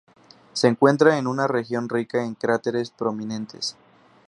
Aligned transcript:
Se 0.53 0.67
encuentra 0.67 1.19
en 1.19 1.27
una 1.27 1.45
región 1.45 1.87
rica 1.87 2.25
en 2.25 2.33
cráteres 2.33 2.89
prominentes. 2.89 3.75